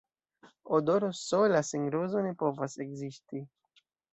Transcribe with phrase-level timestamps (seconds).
[0.77, 3.47] Odoro sola sen rozo ne povas ekzisti.